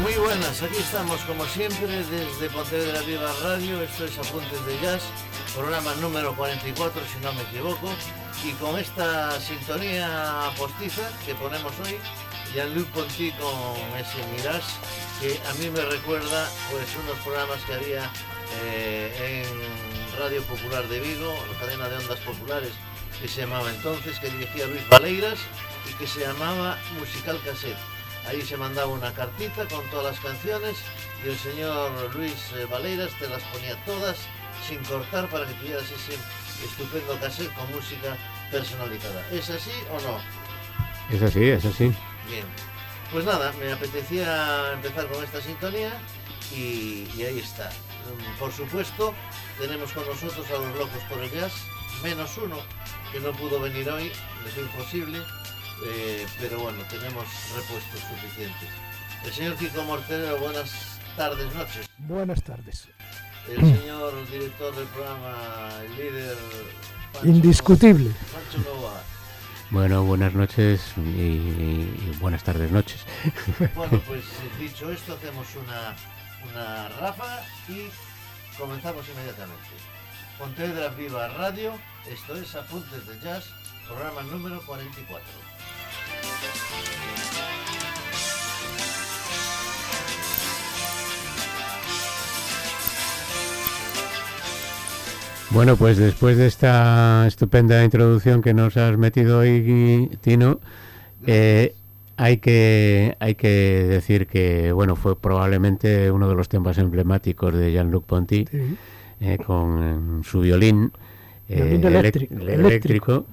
Muy 0.00 0.14
buenas, 0.14 0.60
aquí 0.60 0.76
estamos 0.76 1.20
como 1.20 1.46
siempre 1.46 1.86
desde 1.86 2.50
Pontevedra 2.50 3.00
Viva 3.02 3.32
Radio, 3.42 3.80
esto 3.80 4.04
es 4.04 4.18
Apuntes 4.18 4.66
de 4.66 4.80
Jazz, 4.80 5.02
programa 5.54 5.94
número 5.94 6.34
44 6.34 7.00
si 7.06 7.24
no 7.24 7.32
me 7.32 7.42
equivoco, 7.42 7.88
y 8.44 8.50
con 8.54 8.76
esta 8.76 9.40
sintonía 9.40 10.50
postiza 10.58 11.08
que 11.24 11.34
ponemos 11.36 11.72
hoy, 11.84 11.96
Jean-Luc 12.52 12.88
Ponty 12.88 13.30
con 13.32 13.76
ese 13.96 14.18
Mirage, 14.32 14.66
que 15.20 15.40
a 15.48 15.54
mí 15.54 15.70
me 15.70 15.82
recuerda 15.82 16.50
pues 16.72 16.86
unos 17.04 17.16
programas 17.20 17.62
que 17.62 17.74
había 17.74 18.10
eh, 18.64 19.46
en 19.46 20.18
Radio 20.18 20.42
Popular 20.42 20.88
de 20.88 21.00
Vigo, 21.00 21.32
la 21.52 21.58
cadena 21.60 21.88
de 21.88 21.96
ondas 21.98 22.18
populares 22.20 22.72
que 23.22 23.28
se 23.28 23.42
llamaba 23.42 23.70
entonces, 23.70 24.18
que 24.18 24.28
dirigía 24.28 24.66
Luis 24.66 24.86
Valeiras 24.88 25.38
y 25.88 25.94
que 25.94 26.06
se 26.06 26.20
llamaba 26.20 26.76
Musical 26.98 27.40
Cassette. 27.44 27.93
Ahí 28.26 28.42
se 28.42 28.56
mandaba 28.56 28.88
una 28.88 29.12
cartita 29.12 29.66
con 29.66 29.84
todas 29.90 30.14
las 30.14 30.20
canciones 30.20 30.76
y 31.24 31.28
el 31.28 31.38
señor 31.38 32.14
Luis 32.14 32.34
eh, 32.56 32.66
Valeiras 32.70 33.10
te 33.18 33.28
las 33.28 33.42
ponía 33.44 33.76
todas 33.84 34.16
sin 34.66 34.82
cortar 34.84 35.28
para 35.28 35.46
que 35.46 35.52
tuvieras 35.54 35.84
ese 35.84 36.18
estupendo 36.64 37.18
cassette 37.20 37.52
con 37.54 37.70
música 37.72 38.16
personalizada. 38.50 39.26
¿Es 39.30 39.50
así 39.50 39.72
o 39.90 40.00
no? 40.00 40.18
Es 41.14 41.22
así, 41.22 41.44
es 41.50 41.64
así. 41.64 41.84
Bien. 42.28 42.46
Pues 43.12 43.24
nada, 43.26 43.52
me 43.60 43.70
apetecía 43.72 44.72
empezar 44.72 45.06
con 45.08 45.22
esta 45.22 45.40
sintonía 45.40 45.92
y, 46.50 47.06
y 47.16 47.22
ahí 47.24 47.38
está. 47.38 47.68
Mm, 47.68 48.38
Por 48.38 48.52
supuesto, 48.52 49.14
tenemos 49.58 49.92
con 49.92 50.06
nosotros 50.06 50.46
a 50.50 50.54
los 50.54 50.74
locos 50.78 51.02
por 51.08 51.22
el 51.22 51.30
jazz, 51.30 51.52
menos 52.02 52.36
uno 52.38 52.56
que 53.12 53.20
no 53.20 53.32
pudo 53.32 53.60
venir 53.60 53.88
hoy, 53.90 54.10
es 54.48 54.56
imposible, 54.58 55.20
eh, 55.86 56.26
pero 56.40 56.60
bueno, 56.60 56.78
tenemos 56.88 57.24
repuestos 57.54 58.00
suficientes. 58.00 58.68
El 59.24 59.32
señor 59.32 59.56
Kiko 59.56 59.82
Mortero, 59.84 60.38
buenas 60.38 60.98
tardes, 61.16 61.54
noches. 61.54 61.86
Buenas 61.98 62.42
tardes. 62.42 62.88
El 63.48 63.60
señor 63.60 64.30
director 64.30 64.74
del 64.74 64.86
programa, 64.88 65.70
el 65.84 65.96
líder... 65.96 66.36
Pancho 67.12 67.28
Indiscutible. 67.28 68.10
Pancho. 68.32 68.92
Bueno, 69.70 70.04
buenas 70.04 70.34
noches 70.34 70.92
y, 70.96 71.20
y 71.20 72.16
buenas 72.20 72.44
tardes, 72.44 72.70
noches. 72.70 73.04
Bueno, 73.74 74.00
pues 74.06 74.20
eh, 74.22 74.50
dicho 74.58 74.90
esto, 74.90 75.14
hacemos 75.14 75.46
una, 75.56 75.94
una 76.50 76.88
ráfaga 77.00 77.42
y 77.68 77.88
comenzamos 78.58 79.04
inmediatamente. 79.08 79.68
Pontevedra 80.38 80.88
Viva 80.88 81.28
Radio, 81.28 81.72
esto 82.10 82.36
es 82.36 82.54
Apuntes 82.54 83.06
de 83.06 83.18
Jazz, 83.20 83.46
programa 83.86 84.22
número 84.22 84.60
44. 84.66 85.22
Bueno, 95.50 95.76
pues 95.76 95.96
después 95.98 96.36
de 96.36 96.46
esta 96.46 97.26
estupenda 97.28 97.84
introducción 97.84 98.42
que 98.42 98.54
nos 98.54 98.76
has 98.76 98.96
metido 98.98 99.38
hoy, 99.40 100.10
Tino, 100.20 100.58
eh, 101.26 101.74
hay 102.16 102.38
que 102.38 103.16
hay 103.20 103.34
que 103.36 103.48
decir 103.48 104.26
que 104.26 104.72
bueno 104.72 104.96
fue 104.96 105.16
probablemente 105.18 106.10
uno 106.10 106.28
de 106.28 106.34
los 106.34 106.48
temas 106.48 106.78
emblemáticos 106.78 107.54
de 107.54 107.72
Jean-Luc 107.72 108.04
Ponty 108.04 108.46
Sí. 108.50 108.76
eh, 109.20 109.38
con 109.44 110.22
su 110.24 110.40
violín, 110.40 110.90
eh, 111.48 111.62
Violín 111.62 111.82
elec- 111.82 111.98
eléctrico, 111.98 112.34
eléctrico. 112.46 113.26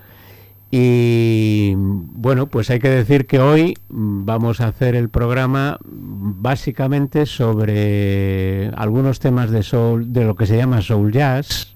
Y 0.73 1.73
bueno, 1.75 2.47
pues 2.47 2.69
hay 2.69 2.79
que 2.79 2.89
decir 2.89 3.27
que 3.27 3.39
hoy 3.39 3.73
vamos 3.89 4.61
a 4.61 4.69
hacer 4.69 4.95
el 4.95 5.09
programa 5.09 5.77
básicamente 5.83 7.25
sobre 7.25 8.69
algunos 8.77 9.19
temas 9.19 9.51
de 9.51 9.63
soul, 9.63 10.13
de 10.13 10.23
lo 10.23 10.35
que 10.35 10.45
se 10.45 10.55
llama 10.55 10.81
soul 10.81 11.11
jazz. 11.11 11.75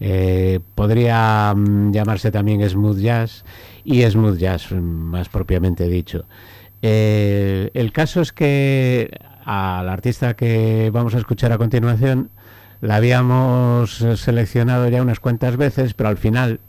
Eh, 0.00 0.60
podría 0.74 1.54
mm, 1.56 1.92
llamarse 1.92 2.30
también 2.30 2.68
smooth 2.68 2.98
jazz 2.98 3.44
y 3.84 4.02
smooth 4.02 4.36
jazz, 4.36 4.70
más 4.72 5.30
propiamente 5.30 5.88
dicho. 5.88 6.26
Eh, 6.82 7.70
el 7.72 7.90
caso 7.90 8.20
es 8.20 8.32
que 8.32 9.18
al 9.46 9.88
artista 9.88 10.36
que 10.36 10.90
vamos 10.92 11.14
a 11.14 11.18
escuchar 11.18 11.52
a 11.52 11.58
continuación 11.58 12.30
la 12.82 12.96
habíamos 12.96 14.04
seleccionado 14.16 14.88
ya 14.88 15.02
unas 15.02 15.20
cuantas 15.20 15.56
veces, 15.56 15.94
pero 15.94 16.10
al 16.10 16.16
final 16.18 16.60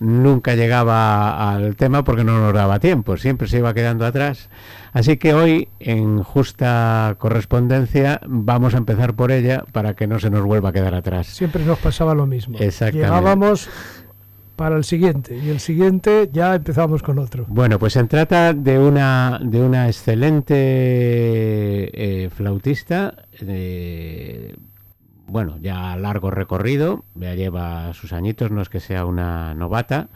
nunca 0.00 0.56
llegaba 0.56 1.52
al 1.52 1.76
tema 1.76 2.02
porque 2.02 2.24
no 2.24 2.40
nos 2.40 2.52
daba 2.52 2.80
tiempo, 2.80 3.16
siempre 3.16 3.46
se 3.46 3.58
iba 3.58 3.72
quedando 3.72 4.04
atrás. 4.04 4.48
Así 4.92 5.18
que 5.18 5.34
hoy, 5.34 5.68
en 5.78 6.22
justa 6.24 7.14
correspondencia, 7.18 8.20
vamos 8.26 8.74
a 8.74 8.78
empezar 8.78 9.14
por 9.14 9.30
ella 9.30 9.64
para 9.70 9.94
que 9.94 10.08
no 10.08 10.18
se 10.18 10.30
nos 10.30 10.42
vuelva 10.42 10.70
a 10.70 10.72
quedar 10.72 10.94
atrás. 10.94 11.28
Siempre 11.28 11.64
nos 11.64 11.78
pasaba 11.78 12.14
lo 12.14 12.26
mismo. 12.26 12.58
Exactamente. 12.58 13.06
Llegábamos 13.06 13.68
para 14.56 14.76
el 14.76 14.84
siguiente 14.84 15.38
y 15.38 15.48
el 15.48 15.60
siguiente 15.60 16.28
ya 16.32 16.54
empezamos 16.54 17.02
con 17.02 17.18
otro. 17.18 17.46
Bueno, 17.48 17.78
pues 17.78 17.92
se 17.94 18.04
trata 18.04 18.52
de 18.52 18.78
una, 18.78 19.40
de 19.42 19.60
una 19.60 19.86
excelente 19.86 20.54
eh, 20.56 22.28
flautista, 22.28 23.14
eh, 23.40 24.54
bueno, 25.30 25.58
ya 25.60 25.96
largo 25.96 26.30
recorrido, 26.30 27.04
ya 27.14 27.34
lleva 27.34 27.92
sus 27.94 28.12
añitos, 28.12 28.50
no 28.50 28.60
es 28.62 28.68
que 28.68 28.80
sea 28.80 29.06
una 29.06 29.54
novata. 29.54 30.08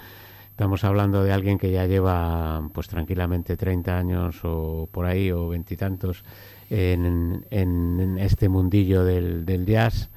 Estamos 0.50 0.84
hablando 0.84 1.24
de 1.24 1.32
alguien 1.32 1.58
que 1.58 1.72
ya 1.72 1.86
lleva, 1.86 2.68
pues 2.72 2.86
tranquilamente 2.88 3.56
30 3.56 3.98
años 3.98 4.40
o 4.44 4.88
por 4.92 5.06
ahí, 5.06 5.30
o 5.30 5.48
veintitantos, 5.48 6.24
en, 6.70 7.44
en, 7.50 8.00
en 8.00 8.18
este 8.18 8.48
mundillo 8.48 9.04
del, 9.04 9.44
del 9.44 9.66
jazz 9.66 10.10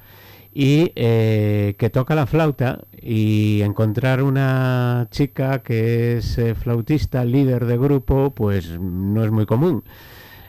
y 0.52 0.92
eh, 0.96 1.76
que 1.78 1.90
toca 1.90 2.14
la 2.14 2.26
flauta 2.26 2.80
y 3.00 3.60
encontrar 3.62 4.22
una 4.22 5.06
chica 5.10 5.60
que 5.60 6.16
es 6.18 6.38
eh, 6.38 6.54
flautista, 6.54 7.24
líder 7.24 7.66
de 7.66 7.78
grupo, 7.78 8.34
pues 8.34 8.78
no 8.78 9.24
es 9.24 9.30
muy 9.30 9.46
común. 9.46 9.84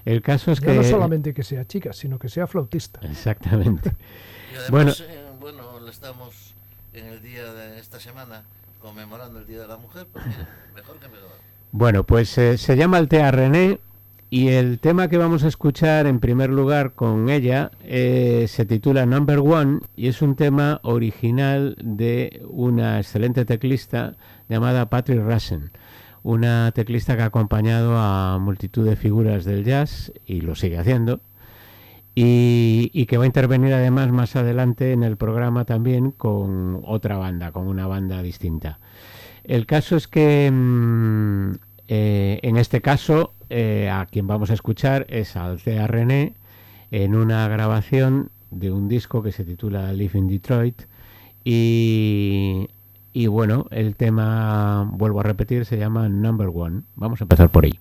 El 0.05 0.21
caso 0.21 0.51
es 0.51 0.61
Ya 0.61 0.67
que... 0.67 0.75
no 0.75 0.83
solamente 0.83 1.33
que 1.33 1.43
sea 1.43 1.65
chica, 1.65 1.93
sino 1.93 2.17
que 2.17 2.29
sea 2.29 2.47
flautista. 2.47 2.99
Exactamente. 3.03 3.91
Y 4.51 4.55
además, 4.55 4.69
Bueno. 4.71 4.91
eh, 4.99 5.25
bueno, 5.39 5.79
le 5.79 5.91
estamos 5.91 6.53
en 6.93 7.05
el 7.07 7.21
día 7.21 7.51
de 7.53 7.79
esta 7.79 7.99
semana 7.99 8.43
conmemorando 8.79 9.39
el 9.39 9.45
Día 9.47 9.59
de 9.61 9.67
la 9.67 9.77
Mujer, 9.77 10.07
pues 10.11 10.25
mira, 10.27 10.47
mejor 10.75 10.97
que 10.99 11.07
mejor. 11.07 11.29
Bueno, 11.71 12.03
pues 12.05 12.37
eh, 12.37 12.57
se 12.57 12.75
llama 12.77 12.97
Altea 12.97 13.29
René 13.31 13.79
y 14.31 14.49
el 14.49 14.79
tema 14.79 15.07
que 15.07 15.17
vamos 15.17 15.43
a 15.43 15.47
escuchar 15.47 16.07
en 16.07 16.19
primer 16.19 16.49
lugar 16.49 16.93
con 16.93 17.29
ella 17.29 17.71
eh, 17.83 18.45
se 18.47 18.65
titula 18.65 19.05
Number 19.05 19.39
One 19.39 19.79
y 19.95 20.07
es 20.07 20.21
un 20.21 20.35
tema 20.35 20.79
original 20.83 21.75
de 21.81 22.41
una 22.49 22.99
excelente 22.99 23.45
teclista 23.45 24.15
llamada 24.47 24.89
Patrick 24.89 25.19
Rassen, 25.21 25.71
una 26.23 26.71
teclista 26.73 27.15
que 27.15 27.23
ha 27.23 27.25
acompañado 27.25 27.97
a 27.97 28.37
multitud 28.39 28.85
de 28.87 28.95
figuras 28.95 29.45
del 29.45 29.63
jazz 29.63 30.11
y 30.25 30.41
lo 30.41 30.55
sigue 30.55 30.77
haciendo. 30.79 31.21
Y, 32.15 32.89
y 32.93 33.05
que 33.05 33.17
va 33.17 33.23
a 33.23 33.27
intervenir 33.27 33.73
además 33.73 34.11
más 34.11 34.35
adelante 34.35 34.91
en 34.91 35.03
el 35.03 35.15
programa 35.15 35.63
también 35.65 36.11
con 36.11 36.81
otra 36.83 37.17
banda, 37.17 37.51
con 37.51 37.67
una 37.67 37.87
banda 37.87 38.21
distinta. 38.21 38.79
El 39.43 39.65
caso 39.65 39.95
es 39.95 40.07
que 40.07 40.49
mm, 40.51 41.53
eh, 41.87 42.39
en 42.43 42.57
este 42.57 42.81
caso 42.81 43.33
eh, 43.49 43.89
a 43.91 44.05
quien 44.05 44.27
vamos 44.27 44.51
a 44.51 44.53
escuchar 44.53 45.05
es 45.09 45.35
a 45.35 45.45
Althea 45.45 45.87
René 45.87 46.35
en 46.91 47.15
una 47.15 47.47
grabación 47.47 48.31
de 48.51 48.71
un 48.71 48.87
disco 48.87 49.23
que 49.23 49.31
se 49.31 49.45
titula 49.45 49.93
Live 49.93 50.17
in 50.17 50.27
Detroit 50.27 50.81
y 53.11 53.27
bueno, 53.27 53.65
el 53.71 53.95
tema, 53.95 54.87
vuelvo 54.93 55.19
a 55.19 55.23
repetir, 55.23 55.65
se 55.65 55.77
llama 55.77 56.07
Number 56.09 56.49
One. 56.53 56.83
Vamos 56.95 57.21
a 57.21 57.23
empezar 57.23 57.49
por 57.49 57.65
ahí. 57.65 57.79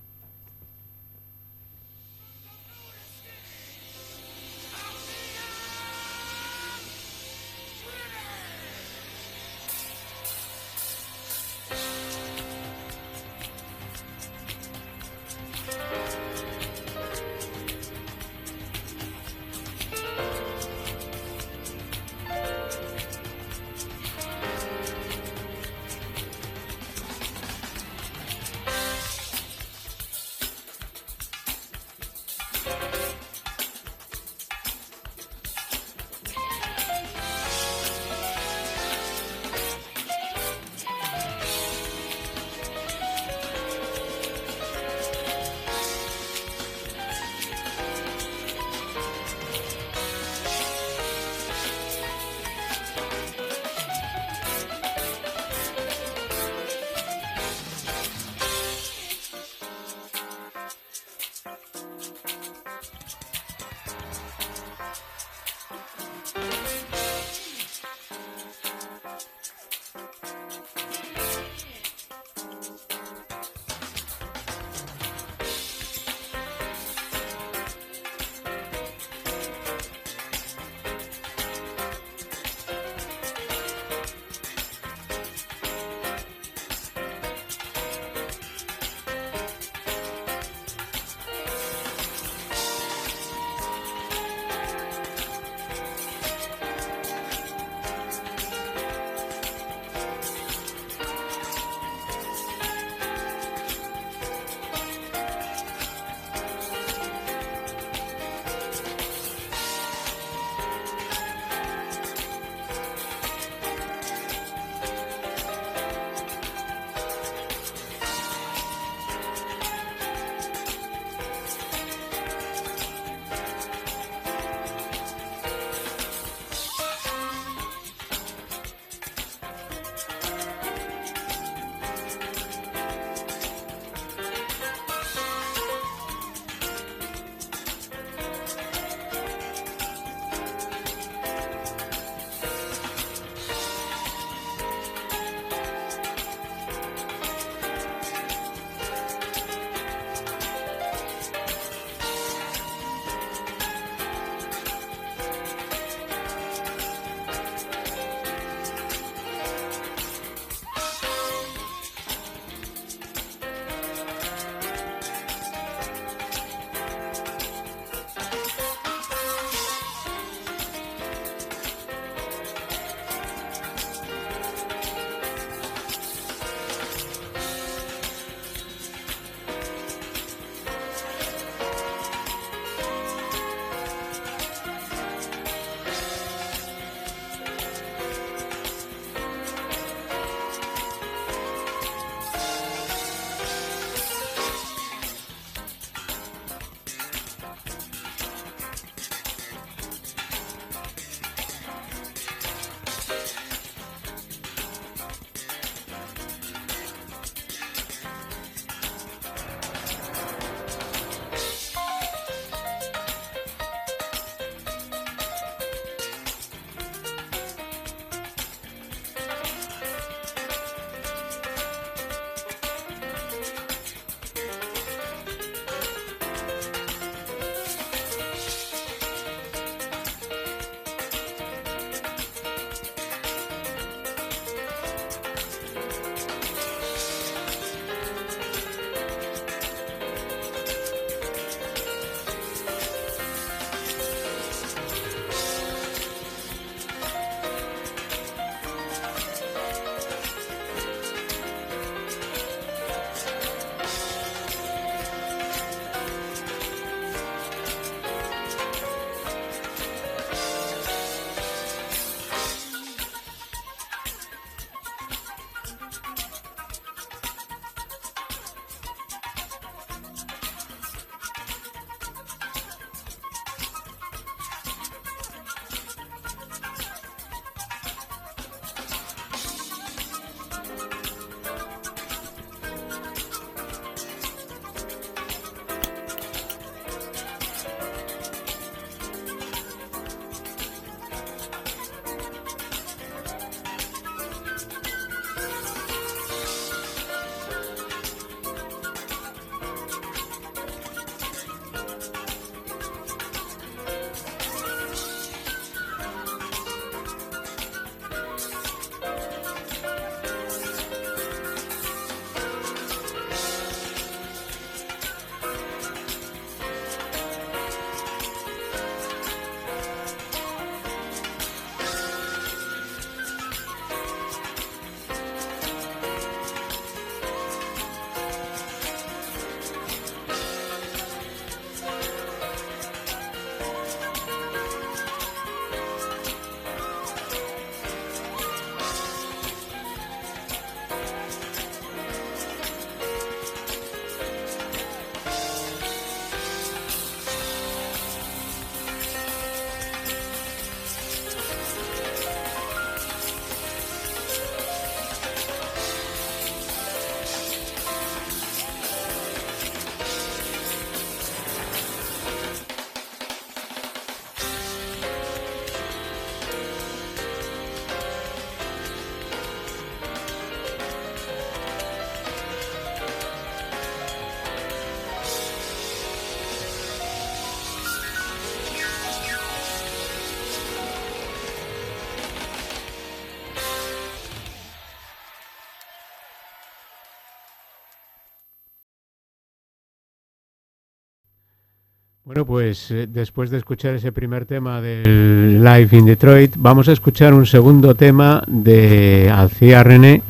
Bueno, 392.29 392.45
pues 392.45 392.91
eh, 392.91 393.07
después 393.11 393.49
de 393.49 393.57
escuchar 393.57 393.95
ese 393.95 394.11
primer 394.11 394.45
tema 394.45 394.81
de 394.81 395.01
Live 395.03 395.97
in 395.97 396.05
Detroit, 396.05 396.53
vamos 396.59 396.87
a 396.87 396.91
escuchar 396.91 397.33
un 397.33 397.47
segundo 397.47 397.95
tema 397.95 398.43
de 398.45 399.31
Alcia 399.33 399.81
René 399.81 400.21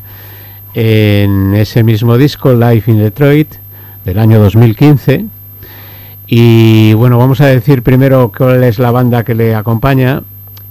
en 0.72 1.54
ese 1.54 1.84
mismo 1.84 2.16
disco, 2.16 2.54
Live 2.54 2.84
in 2.86 3.00
Detroit, 3.00 3.52
del 4.06 4.18
año 4.18 4.38
2015. 4.38 5.26
Y 6.26 6.94
bueno, 6.94 7.18
vamos 7.18 7.42
a 7.42 7.48
decir 7.48 7.82
primero 7.82 8.32
cuál 8.34 8.64
es 8.64 8.78
la 8.78 8.92
banda 8.92 9.22
que 9.22 9.34
le 9.34 9.54
acompaña. 9.54 10.22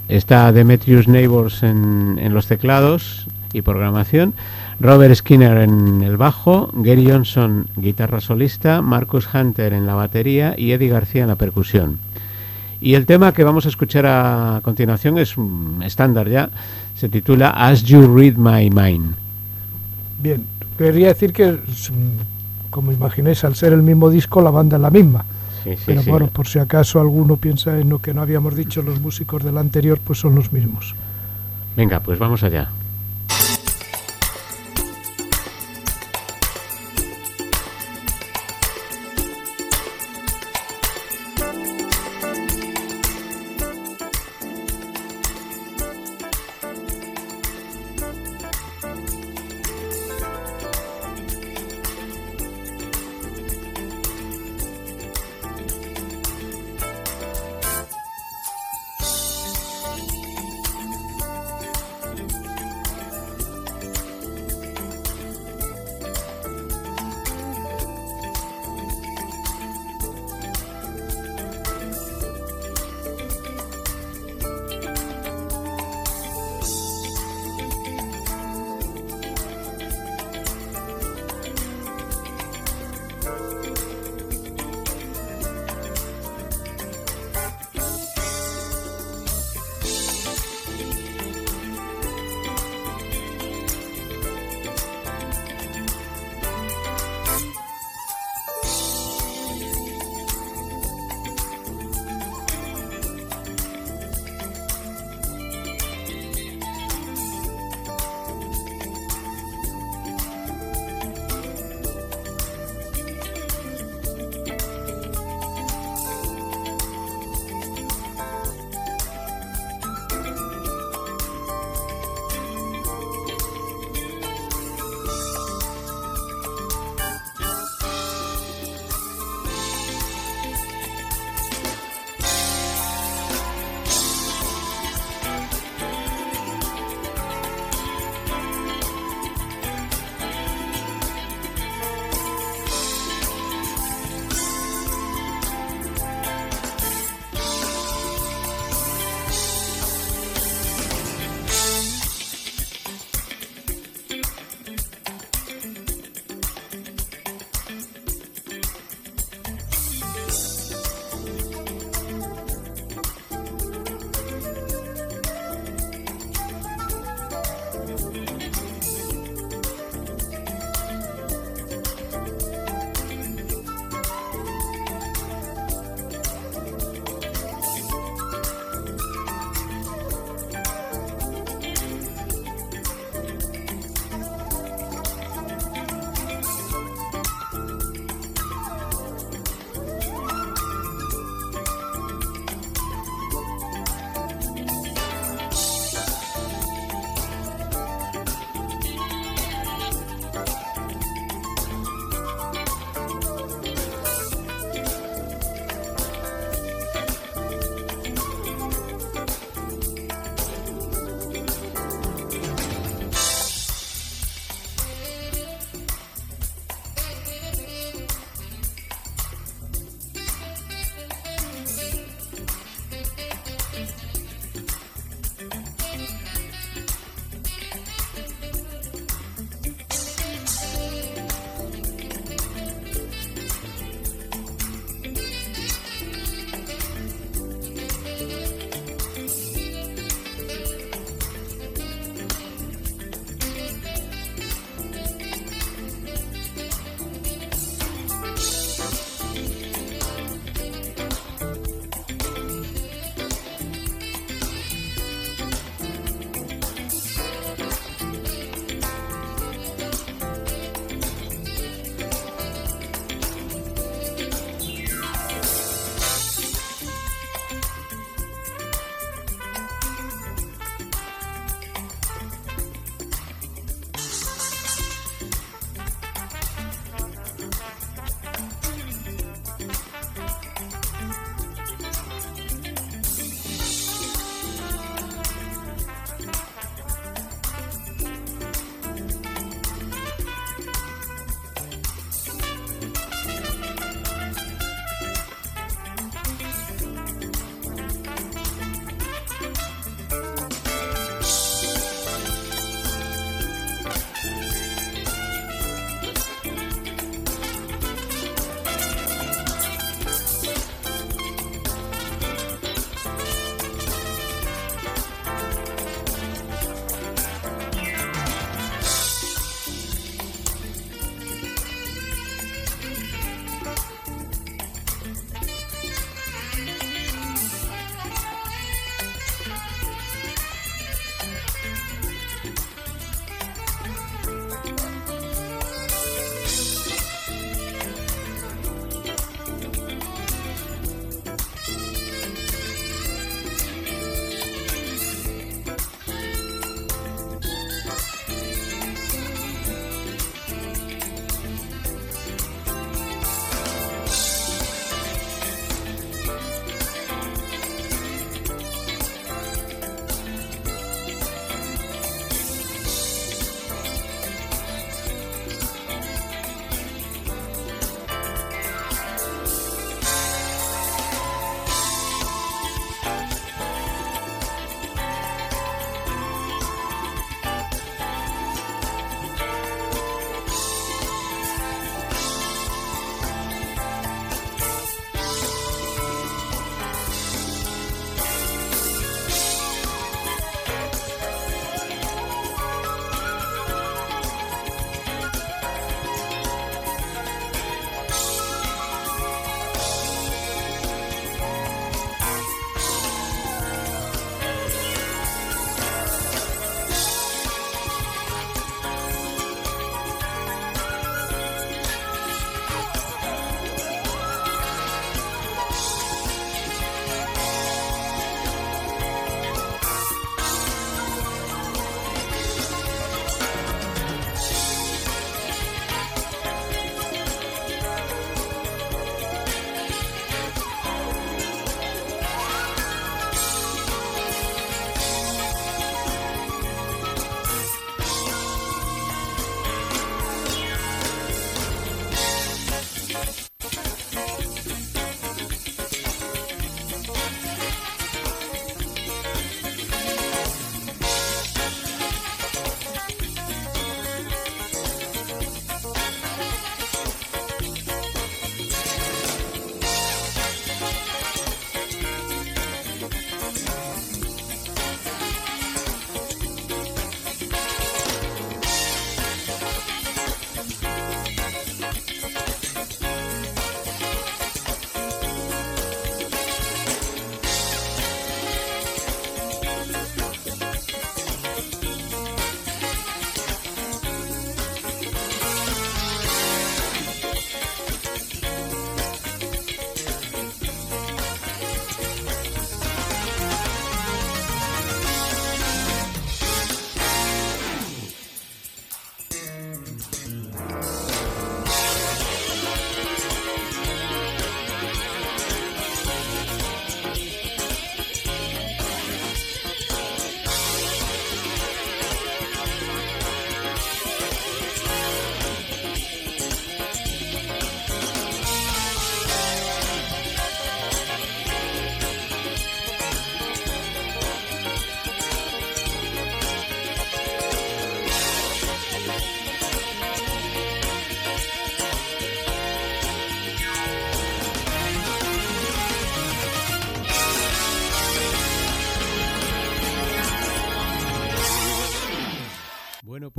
Está 0.07 0.51
Demetrius 0.51 1.07
Neighbors 1.07 1.62
en, 1.62 2.17
en 2.19 2.33
los 2.33 2.48
teclados 2.48 3.27
y 3.53 3.62
programación. 3.62 4.33
Robert 4.79 5.13
Skinner 5.15 5.57
en 5.57 6.01
el 6.03 6.15
bajo, 6.15 6.69
Gary 6.74 7.09
Johnson 7.09 7.67
guitarra 7.75 8.21
solista, 8.21 8.81
Marcus 8.81 9.27
Hunter 9.33 9.74
en 9.74 9.86
la 9.86 9.93
batería 9.93 10.55
y 10.57 10.71
Eddie 10.71 10.88
García 10.88 11.24
en 11.24 11.27
la 11.27 11.36
percusión. 11.36 12.00
Y 12.79 12.93
el 12.93 13.05
tema 13.05 13.33
que 13.33 13.43
vamos 13.43 13.65
a 13.65 13.69
escuchar 13.69 14.05
a 14.05 14.62
continuación 14.63 15.17
es 15.17 15.38
un 15.38 15.81
estándar 15.83 16.29
ya, 16.29 16.50
se 16.95 17.09
titula 17.09 17.50
As 17.50 17.83
You 17.83 18.15
Read 18.15 18.36
My 18.36 18.69
Mind. 18.69 19.15
Bien, 20.21 20.45
quería 20.77 21.07
decir 21.07 21.33
que, 21.33 21.59
como 22.69 22.93
imaginéis, 22.93 23.43
al 23.43 23.55
ser 23.55 23.74
el 23.74 23.81
mismo 23.81 24.09
disco, 24.09 24.41
la 24.41 24.50
banda 24.50 24.77
es 24.77 24.81
la 24.81 24.91
misma. 24.91 25.25
Sí, 25.65 25.71
sí, 25.75 25.83
Pero 25.88 26.03
sí. 26.03 26.09
bueno, 26.09 26.27
por 26.27 26.48
si 26.48 26.57
acaso 26.59 27.01
alguno 27.01 27.36
piensa 27.36 27.77
en 27.77 27.89
lo 27.89 28.00
que 28.00 28.13
no 28.13 28.21
habíamos 28.21 28.55
dicho 28.55 28.81
los 28.81 29.01
músicos 29.01 29.43
del 29.43 29.57
anterior, 29.57 30.00
pues 30.01 30.19
son 30.19 30.36
los 30.36 30.53
mismos. 30.53 30.95
Venga, 31.75 32.00
pues 32.00 32.17
vamos 32.17 32.43
allá. 32.43 32.69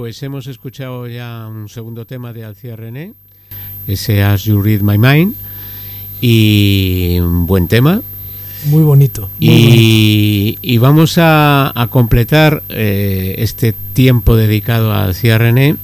Pues 0.00 0.22
hemos 0.22 0.46
escuchado 0.46 1.06
ya 1.08 1.46
un 1.46 1.68
segundo 1.68 2.06
tema 2.06 2.32
de 2.32 2.42
Alcia 2.42 2.74
René, 2.74 3.12
ese 3.86 4.22
As 4.22 4.44
You 4.44 4.62
Read 4.62 4.80
My 4.80 4.96
Mind, 4.96 5.34
y 6.22 7.18
un 7.20 7.46
buen 7.46 7.68
tema. 7.68 8.00
Muy 8.64 8.82
bonito. 8.82 9.28
muy 9.38 9.50
y, 9.50 10.58
y 10.62 10.78
vamos 10.78 11.18
a, 11.18 11.70
a 11.78 11.88
completar 11.88 12.62
eh, 12.70 13.34
este 13.40 13.74
tiempo 13.92 14.36
dedicado 14.36 14.90
a 14.90 15.04
Alcia 15.04 15.36
René 15.36 15.76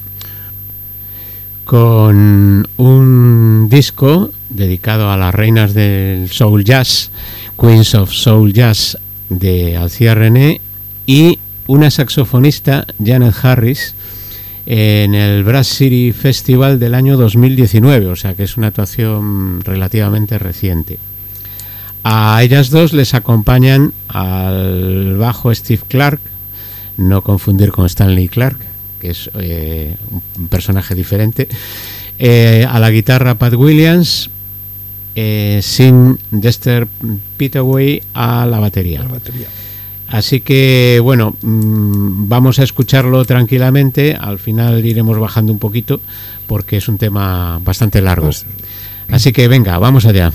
con 1.67 2.67
un 2.79 3.69
disco 3.69 4.31
dedicado 4.49 5.11
a 5.11 5.19
las 5.19 5.35
reinas 5.35 5.75
del 5.75 6.31
soul 6.31 6.65
jazz, 6.65 7.11
Queens 7.61 7.95
of 7.95 8.11
Soul 8.13 8.55
Jazz 8.55 8.97
de 9.29 9.77
Alcia 9.77 10.15
René 10.15 10.63
y 11.05 11.39
una 11.67 11.91
saxofonista, 11.91 12.87
Janet 13.05 13.35
Harris, 13.43 13.95
en 14.67 15.15
el 15.15 15.45
Brass 15.45 15.69
City 15.69 16.13
Festival 16.13 16.81
del 16.81 16.95
año 16.95 17.17
2019, 17.17 18.07
o 18.07 18.17
sea 18.17 18.35
que 18.35 18.43
es 18.43 18.57
una 18.57 18.69
actuación 18.69 19.61
relativamente 19.65 20.39
reciente. 20.39 20.99
A 22.03 22.43
ellas 22.43 22.71
dos 22.71 22.93
les 22.93 23.15
acompañan 23.15 23.93
al 24.09 25.17
bajo 25.19 25.55
Steve 25.55 25.83
Clark, 25.89 26.21
no 26.97 27.23
confundir 27.23 27.71
con 27.73 27.87
Stanley 27.87 28.29
Clark, 28.29 28.59
que 29.01 29.11
es 29.11 29.31
eh, 29.35 29.97
un 30.37 30.49
personaje 30.49 30.95
diferente, 30.95 31.49
eh, 32.19 32.67
a 32.69 32.79
la 32.79 32.91
guitarra 32.91 33.35
Pat 33.35 33.55
Williams, 33.55 34.31
eh, 35.15 35.61
sin 35.63 36.19
Dexter 36.31 36.87
Pitaway 37.37 38.03
a 38.15 38.47
la 38.47 38.59
batería. 38.59 39.01
La 39.01 39.09
batería. 39.09 39.47
Así 40.09 40.41
que 40.41 41.01
bueno, 41.03 41.35
mmm, 41.43 42.29
vamos 42.29 42.59
a 42.59 42.63
escucharlo 42.63 43.25
tranquilamente, 43.25 44.17
al 44.19 44.39
final 44.39 44.85
iremos 44.85 45.19
bajando 45.19 45.53
un 45.53 45.59
poquito 45.59 46.01
porque 46.47 46.77
es 46.77 46.89
un 46.89 46.99
tema 46.99 47.61
bastante 47.65 48.01
largo. 48.01 48.31
Así 49.11 49.33
que 49.33 49.49
venga, 49.49 49.79
vamos 49.79 50.07
allá. 50.07 50.33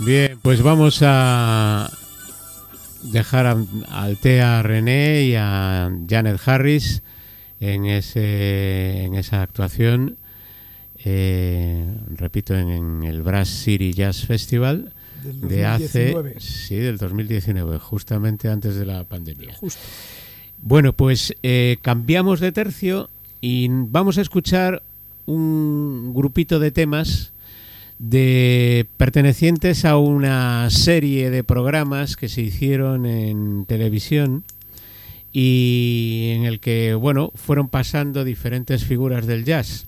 Bien, 0.00 0.38
pues 0.40 0.62
vamos 0.62 1.00
a 1.02 1.90
dejar 3.02 3.46
a 3.46 3.56
Altea 3.90 4.62
René 4.62 5.24
y 5.24 5.34
a 5.36 5.90
Janet 6.08 6.40
Harris 6.46 7.02
en, 7.60 7.84
ese, 7.84 9.04
en 9.04 9.14
esa 9.14 9.42
actuación, 9.42 10.16
eh, 11.04 11.86
repito, 12.16 12.56
en, 12.56 13.02
el 13.02 13.20
Brass 13.20 13.48
City 13.48 13.92
Jazz 13.92 14.24
Festival 14.24 14.94
de 15.22 15.66
hace, 15.66 16.16
sí, 16.38 16.76
del 16.76 16.96
2019, 16.96 17.78
justamente 17.78 18.48
antes 18.48 18.76
de 18.76 18.86
la 18.86 19.04
pandemia. 19.04 19.54
Bueno, 20.62 20.94
pues 20.94 21.34
eh, 21.42 21.76
cambiamos 21.82 22.40
de 22.40 22.52
tercio 22.52 23.10
y 23.42 23.68
vamos 23.68 24.16
a 24.16 24.22
escuchar 24.22 24.82
un 25.26 26.14
grupito 26.14 26.58
de 26.58 26.70
temas 26.70 27.34
de 28.00 28.86
pertenecientes 28.96 29.84
a 29.84 29.98
una 29.98 30.70
serie 30.70 31.28
de 31.28 31.44
programas 31.44 32.16
que 32.16 32.30
se 32.30 32.40
hicieron 32.40 33.04
en 33.04 33.66
televisión 33.66 34.42
y 35.34 36.32
en 36.34 36.44
el 36.46 36.60
que 36.60 36.94
bueno 36.94 37.30
fueron 37.34 37.68
pasando 37.68 38.24
diferentes 38.24 38.86
figuras 38.86 39.26
del 39.26 39.44
jazz. 39.44 39.86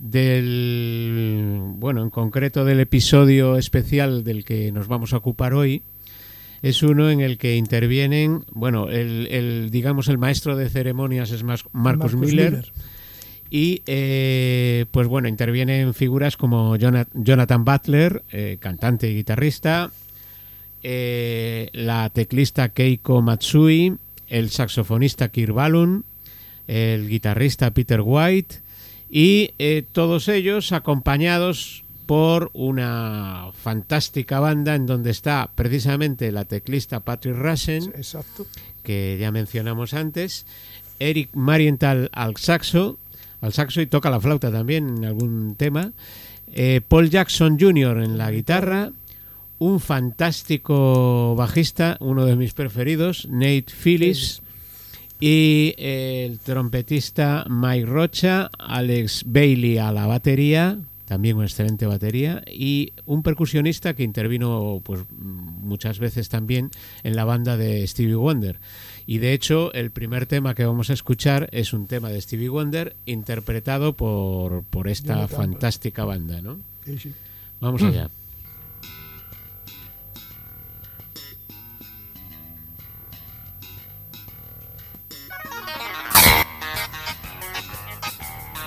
Del 0.00 1.60
bueno 1.76 2.02
en 2.02 2.10
concreto 2.10 2.64
del 2.64 2.80
episodio 2.80 3.56
especial 3.56 4.24
del 4.24 4.44
que 4.44 4.72
nos 4.72 4.88
vamos 4.88 5.12
a 5.12 5.18
ocupar 5.18 5.54
hoy 5.54 5.82
es 6.62 6.82
uno 6.82 7.08
en 7.08 7.20
el 7.20 7.38
que 7.38 7.54
intervienen 7.54 8.44
bueno 8.50 8.88
el, 8.88 9.70
digamos 9.70 10.08
el 10.08 10.18
maestro 10.18 10.56
de 10.56 10.68
ceremonias 10.68 11.30
es 11.30 11.44
Marcus, 11.44 12.16
Miller 12.16 12.72
y 13.50 13.82
eh, 13.86 14.86
pues 14.90 15.08
bueno, 15.08 15.28
intervienen 15.28 15.94
figuras 15.94 16.36
como 16.36 16.76
Jonathan 16.76 17.64
Butler, 17.64 18.22
eh, 18.30 18.58
cantante 18.60 19.10
y 19.10 19.14
guitarrista, 19.14 19.90
eh, 20.82 21.70
la 21.72 22.10
teclista 22.10 22.68
Keiko 22.70 23.22
Matsui, 23.22 23.96
el 24.28 24.50
saxofonista 24.50 25.30
Kirk 25.30 25.54
Balun, 25.54 26.04
el 26.66 27.08
guitarrista 27.08 27.70
Peter 27.72 28.02
White 28.04 28.56
y 29.10 29.54
todos 29.92 30.28
ellos 30.28 30.72
acompañados 30.72 31.84
por 32.04 32.50
una 32.52 33.50
fantástica 33.54 34.40
banda 34.40 34.74
en 34.74 34.84
donde 34.84 35.10
está 35.10 35.50
precisamente 35.54 36.30
la 36.30 36.44
teclista 36.44 37.00
Patrick 37.00 37.36
Rassen, 37.36 37.92
que 38.82 39.16
ya 39.18 39.32
mencionamos 39.32 39.94
antes, 39.94 40.46
Eric 40.98 41.30
Marienthal 41.34 42.10
al 42.12 42.36
saxo, 42.36 42.98
al 43.40 43.52
saxo 43.52 43.80
y 43.80 43.86
toca 43.86 44.10
la 44.10 44.20
flauta 44.20 44.50
también 44.50 44.98
en 44.98 45.04
algún 45.04 45.54
tema. 45.56 45.92
Eh, 46.52 46.80
Paul 46.86 47.10
Jackson 47.10 47.58
Jr. 47.58 48.02
en 48.02 48.18
la 48.18 48.30
guitarra, 48.30 48.92
un 49.58 49.80
fantástico 49.80 51.34
bajista, 51.36 51.96
uno 52.00 52.24
de 52.24 52.36
mis 52.36 52.54
preferidos, 52.54 53.26
Nate 53.30 53.66
Phillips, 53.82 54.42
y 55.20 55.74
el 55.78 56.38
trompetista 56.38 57.44
Mike 57.48 57.86
Rocha, 57.86 58.50
Alex 58.58 59.24
Bailey 59.26 59.78
a 59.78 59.90
la 59.90 60.06
batería, 60.06 60.78
también 61.06 61.36
una 61.36 61.46
excelente 61.46 61.86
batería, 61.86 62.42
y 62.46 62.92
un 63.04 63.22
percusionista 63.22 63.94
que 63.94 64.04
intervino 64.04 64.80
pues 64.84 65.00
muchas 65.10 65.98
veces 65.98 66.28
también 66.28 66.70
en 67.02 67.16
la 67.16 67.24
banda 67.24 67.56
de 67.56 67.86
Stevie 67.86 68.14
Wonder. 68.14 68.60
Y 69.10 69.18
de 69.20 69.32
hecho, 69.32 69.72
el 69.72 69.90
primer 69.90 70.26
tema 70.26 70.54
que 70.54 70.66
vamos 70.66 70.90
a 70.90 70.92
escuchar 70.92 71.48
es 71.50 71.72
un 71.72 71.86
tema 71.86 72.10
de 72.10 72.20
Stevie 72.20 72.50
Wonder 72.50 72.94
interpretado 73.06 73.96
por, 73.96 74.64
por 74.64 74.86
esta 74.86 75.26
fantástica 75.28 76.04
banda, 76.04 76.42
¿no? 76.42 76.60
Vamos 77.58 77.82
allá. 77.82 78.08
Mm. 78.08 78.10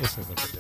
Eso 0.04 0.22
es 0.22 0.51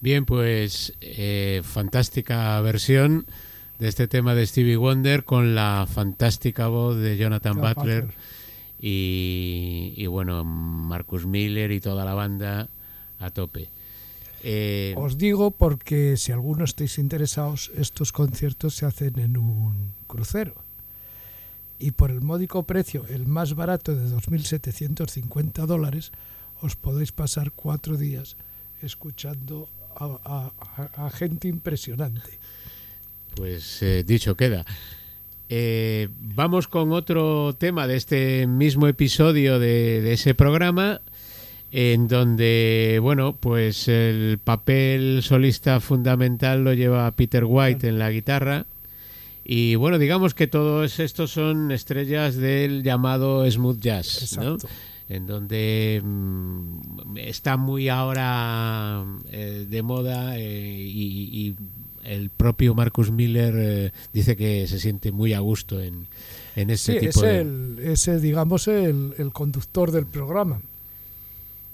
Bien, 0.00 0.24
pues 0.24 0.92
eh, 1.00 1.62
fantástica 1.64 2.60
versión 2.60 3.26
de 3.78 3.88
este 3.88 4.08
tema 4.08 4.34
de 4.34 4.46
Stevie 4.46 4.76
Wonder 4.76 5.24
con 5.24 5.54
la 5.54 5.86
fantástica 5.90 6.68
voz 6.68 6.96
de 6.96 7.16
Jonathan 7.16 7.60
Butler, 7.60 8.08
Y, 8.78 10.06
bueno, 10.06 10.44
Marcus 10.44 11.26
Miller 11.26 11.72
y 11.72 11.80
toda 11.80 12.04
la 12.04 12.14
banda 12.14 12.68
a 13.18 13.30
tope. 13.30 13.68
Eh, 14.42 14.94
Os 14.96 15.18
digo 15.18 15.50
porque 15.50 16.16
si 16.16 16.30
alguno 16.30 16.64
estáis 16.64 16.98
interesados, 16.98 17.70
estos 17.76 18.12
conciertos 18.12 18.74
se 18.74 18.86
hacen 18.86 19.18
en 19.18 19.36
un 19.36 19.92
crucero. 20.06 20.54
Y 21.78 21.90
por 21.92 22.10
el 22.10 22.20
módico 22.20 22.62
precio, 22.62 23.06
el 23.08 23.26
más 23.26 23.54
barato 23.54 23.94
de 23.94 24.08
2.750 24.08 25.66
dólares, 25.66 26.12
os 26.60 26.76
podéis 26.76 27.12
pasar 27.12 27.52
cuatro 27.52 27.96
días 27.96 28.36
escuchando 28.82 29.68
a, 29.96 31.10
gente 31.14 31.48
impresionante. 31.48 32.38
Pues 33.34 33.82
eh, 33.82 34.04
dicho 34.04 34.36
queda. 34.36 34.64
Eh, 35.48 36.08
vamos 36.18 36.68
con 36.68 36.92
otro 36.92 37.54
tema 37.56 37.86
de 37.86 37.96
este 37.96 38.46
mismo 38.46 38.88
episodio 38.88 39.58
de, 39.58 40.12
ese 40.12 40.34
programa, 40.34 41.00
en 41.70 42.08
donde, 42.08 42.98
bueno, 43.00 43.36
pues 43.36 43.88
el 43.88 44.38
papel 44.42 45.20
solista 45.22 45.80
fundamental 45.80 46.64
lo 46.64 46.72
lleva 46.72 47.10
Peter 47.12 47.44
White 47.44 47.88
en 47.88 47.98
la 47.98 48.10
guitarra. 48.10 48.66
Y 49.44 49.76
bueno, 49.76 49.98
digamos 49.98 50.34
que 50.34 50.48
todos 50.48 50.98
estos 50.98 51.30
son 51.30 51.70
estrellas 51.70 52.34
del 52.34 52.82
llamado 52.82 53.48
smooth 53.48 53.78
jazz, 53.78 54.36
¿no? 54.38 54.56
En 55.08 55.26
donde 55.26 56.00
mm, 56.02 57.16
está 57.16 57.56
muy 57.56 57.88
ahora 57.88 59.04
eh, 59.30 59.66
de 59.68 59.82
moda 59.82 60.38
eh, 60.38 60.42
y, 60.42 61.54
el 62.02 62.30
propio 62.30 62.72
Marcus 62.72 63.10
Miller 63.10 63.54
eh, 63.56 63.92
dice 64.12 64.36
que 64.36 64.68
se 64.68 64.78
siente 64.78 65.10
muy 65.10 65.32
a 65.32 65.40
gusto 65.40 65.80
en, 65.80 66.06
en 66.54 66.70
ese 66.70 67.00
tipo 67.00 67.08
es 67.08 67.20
de... 67.20 67.40
El, 67.40 67.78
ese, 67.80 68.20
digamos, 68.20 68.68
el, 68.68 69.12
el, 69.18 69.32
conductor 69.32 69.90
del 69.90 70.06
programa. 70.06 70.60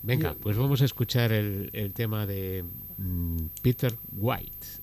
Venga, 0.02 0.34
pues 0.40 0.56
vamos 0.56 0.80
a 0.80 0.86
escuchar 0.86 1.32
el, 1.32 1.68
el 1.74 1.92
tema 1.92 2.24
de 2.24 2.64
mm, 2.96 3.36
Peter 3.60 3.94
White. 4.16 4.81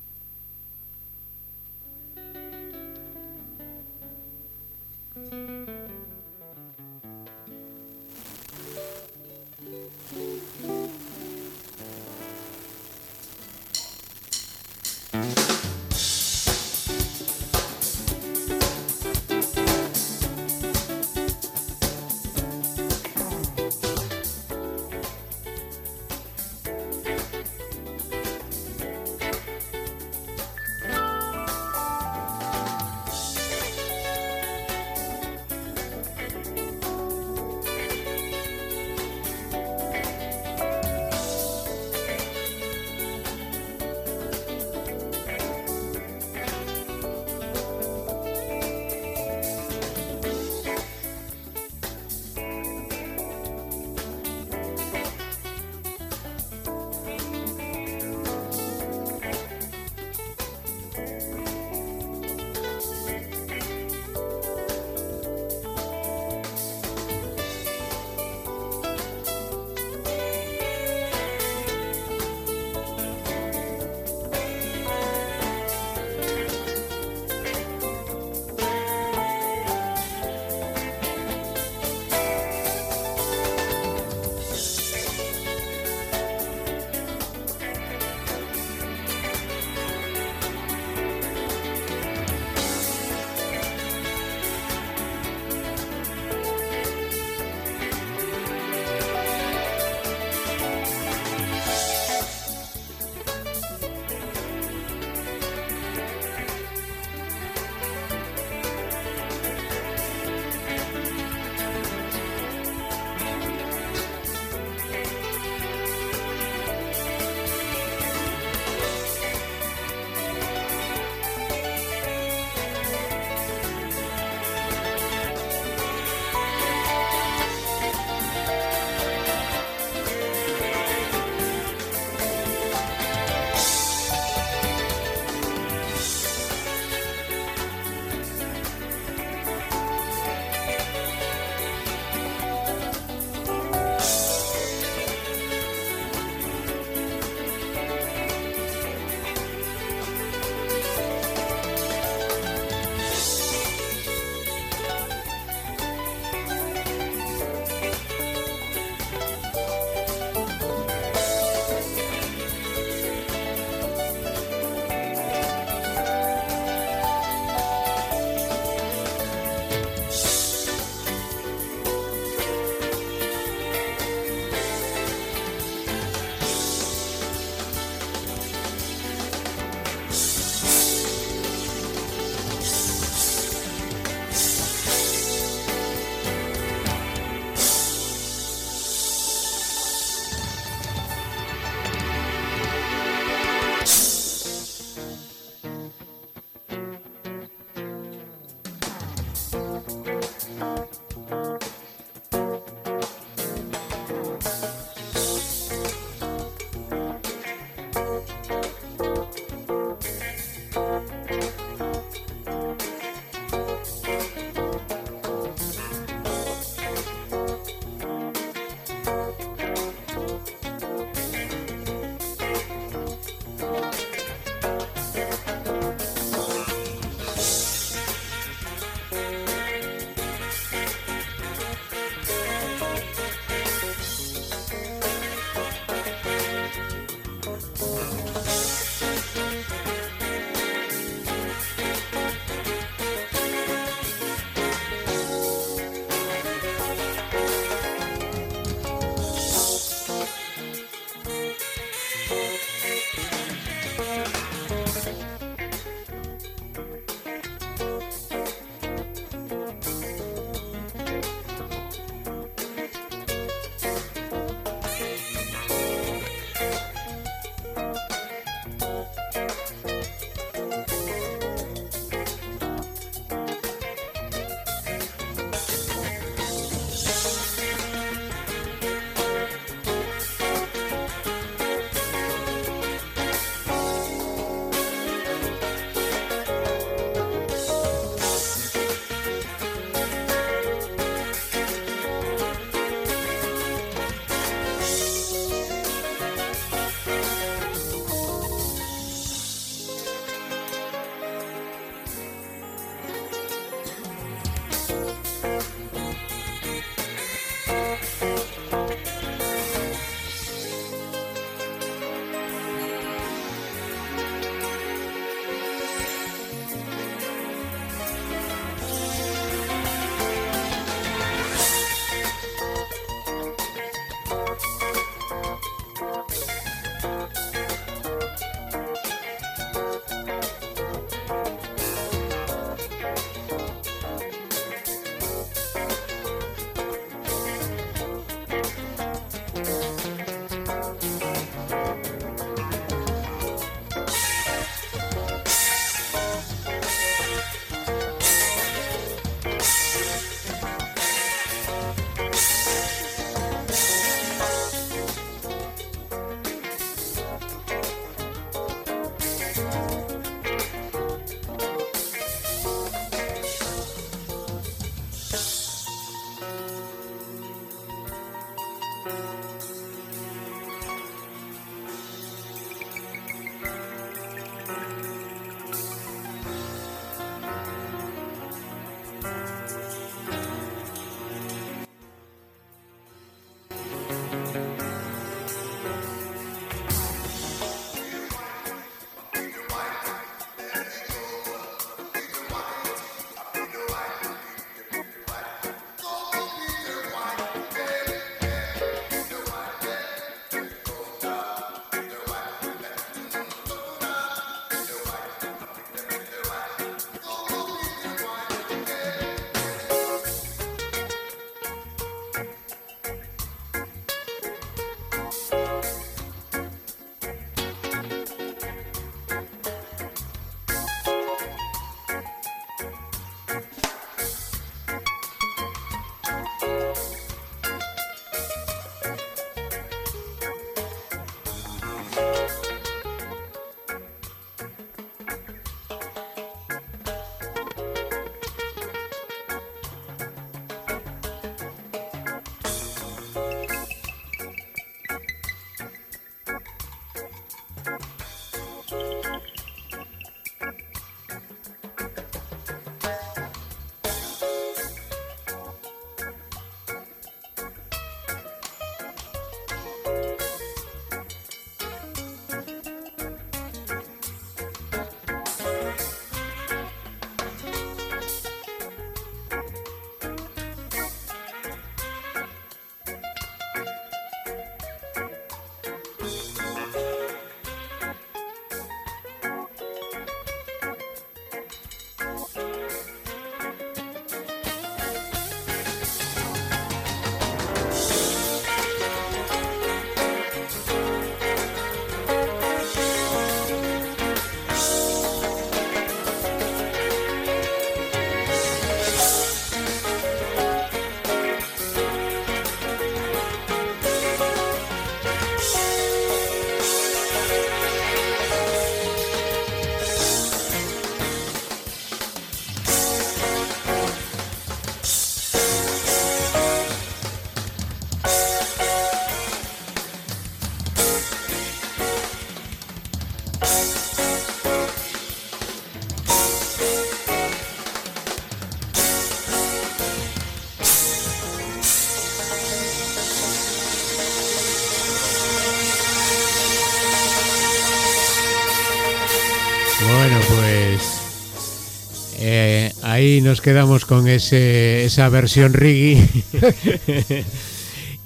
Ahí 543.19 543.41
nos 543.41 543.59
quedamos 543.59 544.05
con 544.05 544.29
ese, 544.29 545.03
esa 545.03 545.27
versión 545.29 545.73
reggae. 545.73 546.25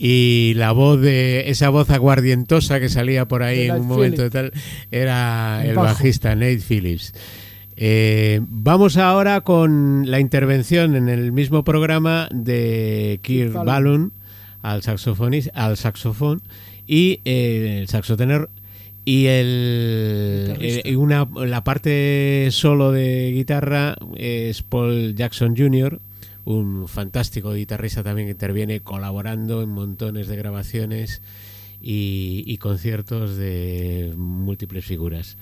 Y 0.06 0.54
la 0.56 0.74
voz 0.74 1.00
de 1.00 1.50
esa 1.50 1.70
voz 1.70 1.90
aguardientosa 1.90 2.82
que 2.82 2.90
salía 2.90 3.26
por 3.26 3.42
ahí 3.42 3.70
en 3.70 3.76
un 3.76 3.88
momento 3.88 4.30
tal 4.30 4.52
era 4.92 5.64
el, 5.64 5.76
bajista 5.76 6.36
Nate 6.36 6.60
Phillips. 6.60 7.14
Eh, 7.78 8.42
vamos 8.50 8.98
ahora 8.98 9.42
con 9.42 10.12
la 10.12 10.20
intervención 10.20 10.98
en 10.98 11.08
el 11.08 11.32
mismo 11.32 11.64
programa 11.64 12.28
de 12.32 13.22
Kirk 13.24 13.54
Ballon 13.54 14.12
al, 14.62 14.82
al 15.54 15.78
saxofón 15.78 16.42
y 16.86 17.22
eh, 17.24 17.78
el 17.80 17.88
saxotenor 17.88 18.50
y 19.06 19.26
el, 19.28 20.58
eh, 20.60 20.96
una, 20.96 21.28
la 21.36 21.64
parte 21.64 22.50
solo 22.52 22.92
de 22.92 23.32
guitarra 23.32 23.96
es 24.16 24.64
Paul 24.64 25.16
Jackson 25.16 25.56
Jr., 25.58 26.00
un 26.46 26.88
fantástico 26.88 27.54
guitarrista 27.54 28.04
también 28.04 28.28
que 28.28 28.32
interviene 28.32 28.82
colaborando 28.82 29.62
en 29.62 29.70
montones 29.70 30.28
de 30.28 30.36
grabaciones 30.36 31.22
y, 31.82 32.58
conciertos 32.58 33.36
de 33.36 34.14
múltiples 34.16 34.86
figuras. 34.86 35.38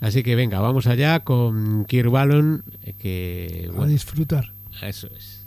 Así 0.00 0.22
que 0.22 0.36
venga, 0.36 0.60
vamos 0.60 0.86
allá 0.86 1.20
con 1.20 1.84
Kirk 1.84 2.10
Ballon, 2.10 2.64
que... 2.98 3.70
a 3.76 3.86
disfrutar. 3.86 4.52
Eso 4.82 5.08
es. 5.08 5.46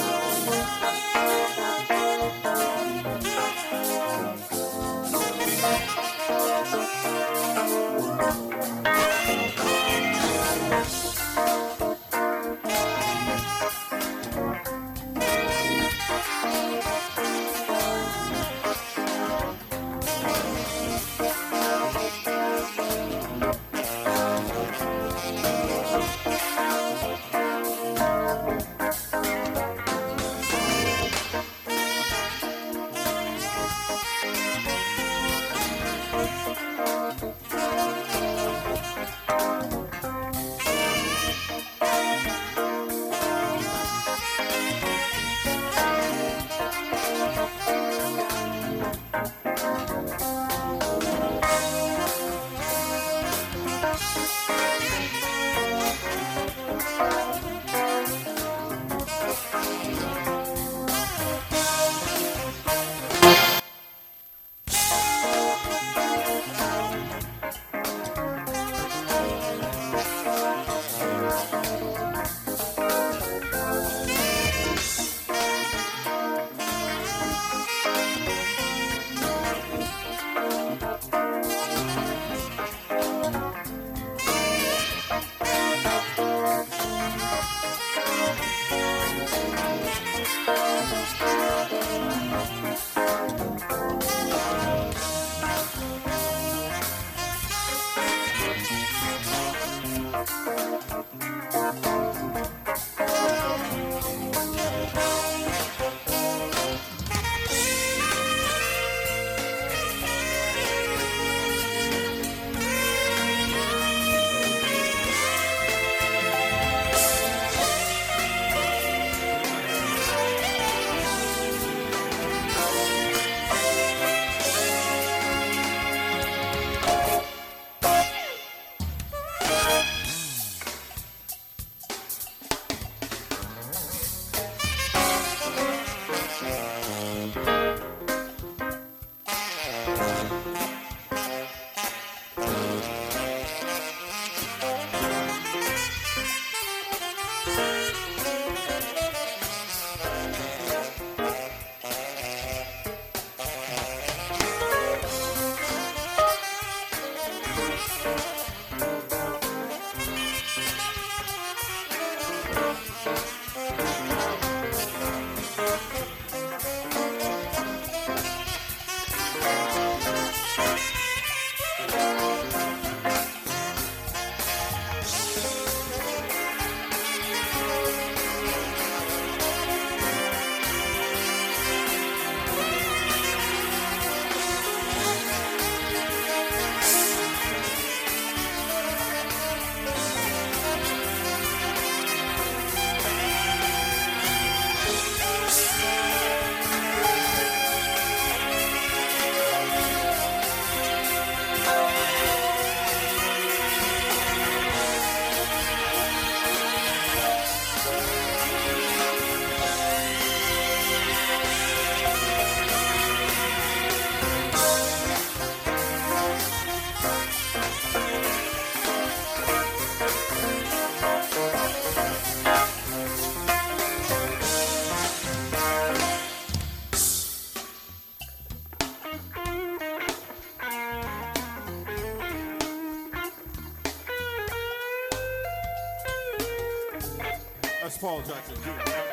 Paul 238.21 238.35
Jackson 238.35 238.55
Jr. 238.61 239.10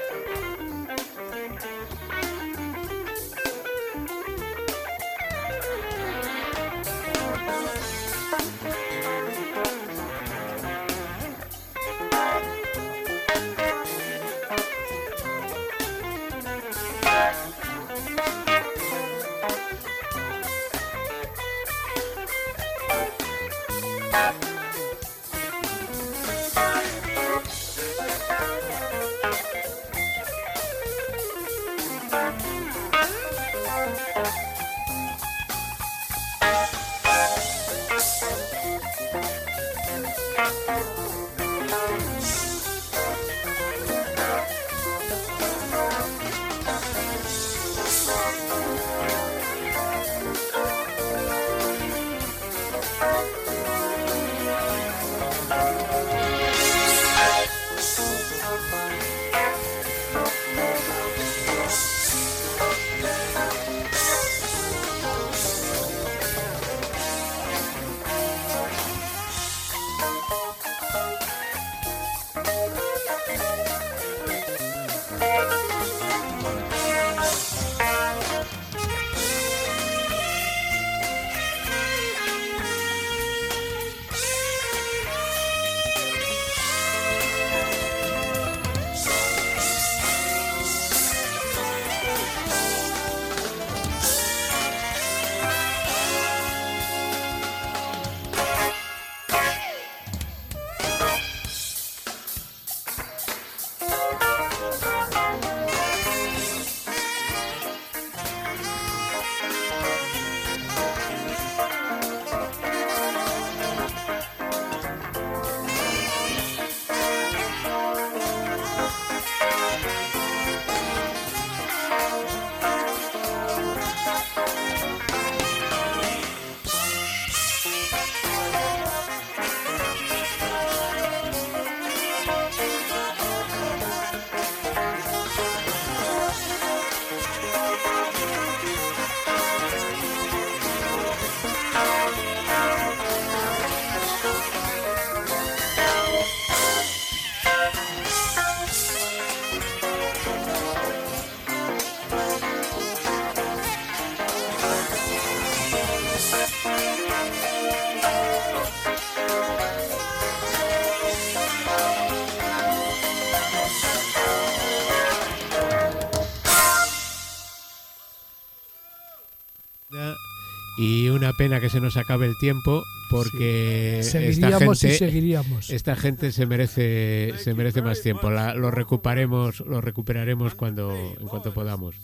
pena 171.36 171.60
que 171.60 171.70
se 171.70 171.80
nos 171.80 171.96
acabe 171.96 172.26
el 172.26 172.36
tiempo 172.38 172.84
porque 173.10 174.00
esta 174.00 174.20
gente, 174.58 174.92
seguiríamos. 174.92 175.70
esta 175.70 175.96
gente 175.96 176.32
se 176.32 176.46
merece 176.46 177.34
se 177.38 177.54
merece 177.54 177.82
más 177.82 178.02
tiempo. 178.02 178.30
lo 178.30 178.70
recuperaremos 178.70 179.60
lo 179.60 179.80
recuperaremos 179.80 180.54
cuando 180.54 180.94
en 181.20 181.26
cuanto 181.26 181.52
podamos. 181.52 181.96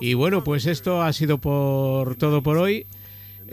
Y 0.00 0.14
bueno, 0.14 0.42
pues 0.42 0.66
esto 0.66 1.02
ha 1.02 1.12
sido 1.12 1.38
por 1.38 2.16
todo 2.16 2.42
por 2.42 2.58
hoy. 2.58 2.86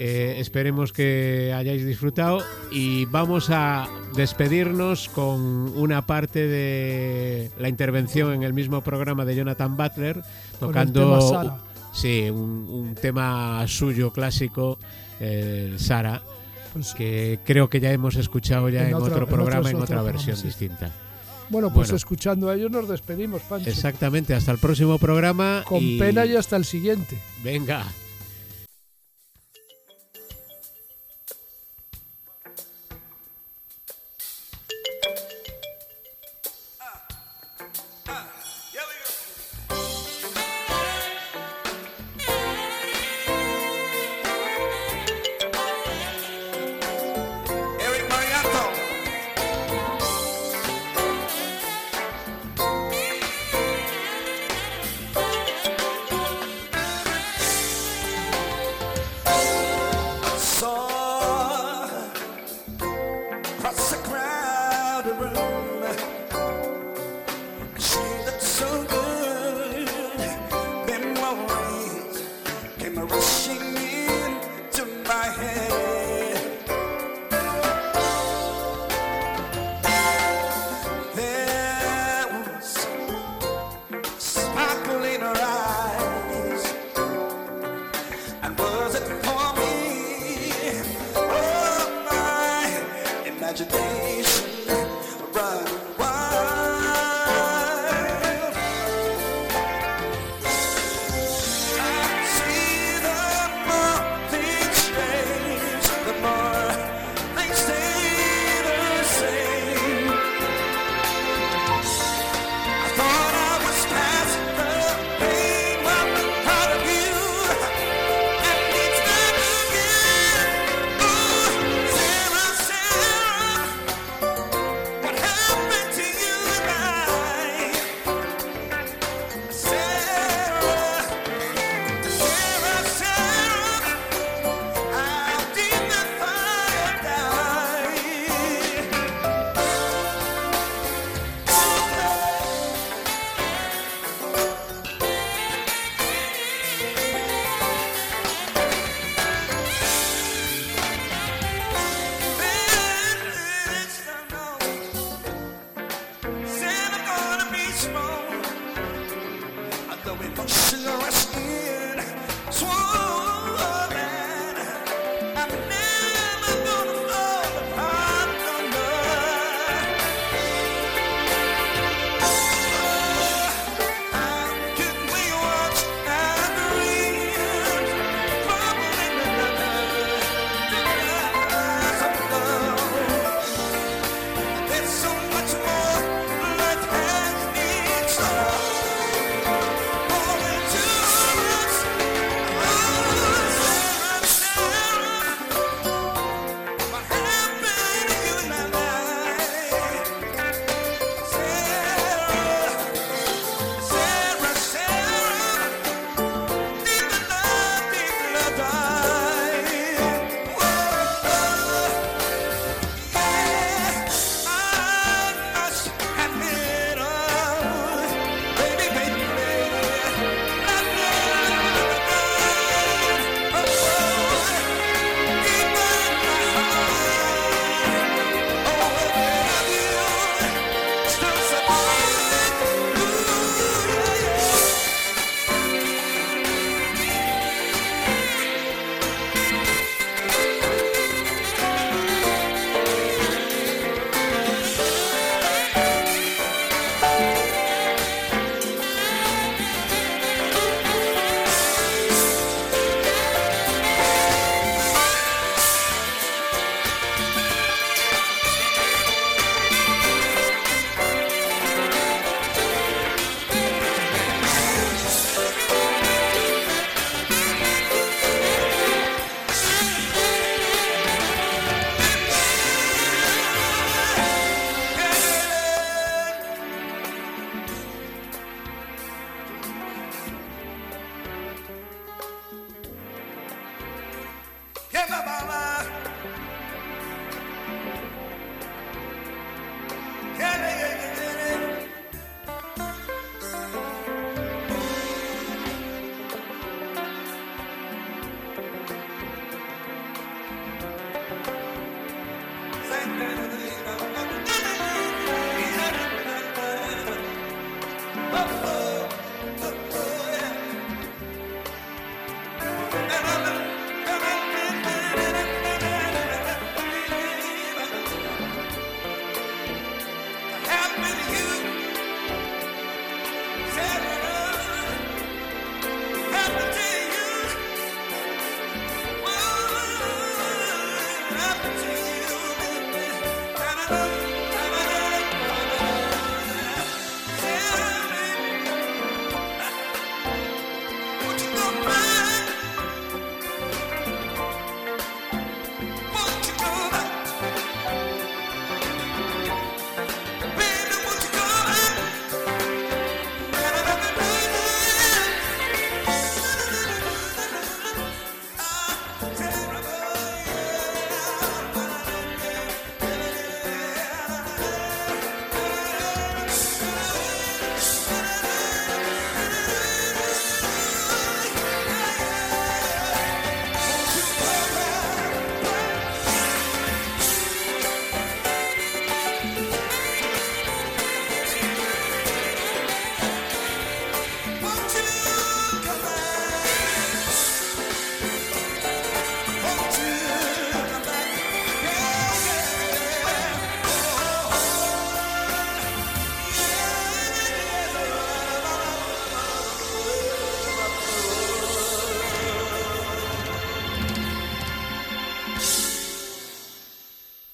Eh, 0.02 0.36
esperemos 0.40 0.94
que 0.94 1.54
hayáis 1.54 1.86
disfrutado 1.86 2.42
y 2.72 3.04
vamos 3.06 3.50
a 3.50 3.90
despedirnos 4.16 5.10
con 5.10 5.42
una 5.78 6.06
parte 6.06 6.48
de 6.48 7.52
la 7.60 7.68
intervención 7.68 8.34
en 8.34 8.44
el 8.44 8.54
mismo 8.54 8.82
programa 8.82 9.26
de 9.26 9.36
Jonathan 9.36 9.76
Butler 9.76 10.22
tocando 10.58 11.60
sí, 11.92 12.30
un, 12.30 12.68
un 12.70 12.96
tema 12.96 13.66
suyo 13.68 14.12
clásico 14.12 14.78
el 15.20 15.80
Sara, 15.80 16.22
pues 16.74 16.94
que 16.94 17.40
creo 17.46 17.70
que 17.70 17.80
ya 17.80 17.92
hemos 17.92 18.16
escuchado 18.16 18.70
ya 18.70 18.88
en, 18.88 18.94
otro 18.94 19.28
programa, 19.28 19.70
en, 19.70 19.78
otra 19.78 20.02
versión 20.02 20.42
distinta. 20.42 20.92
Bueno, 21.50 21.74
pues 21.74 21.92
escuchando 21.92 22.50
a 22.50 22.56
ellos 22.56 22.70
nos 22.70 22.88
despedimos, 22.88 23.42
Pancho. 23.42 23.70
Exactamente, 23.70 24.36
hasta 24.36 24.52
el 24.52 24.60
próximo 24.60 25.00
programa. 25.00 25.64
Con 25.66 25.80
pena 25.98 26.26
y 26.26 26.36
hasta 26.36 26.56
el 26.56 26.66
siguiente. 26.66 27.18
Venga. 27.44 27.86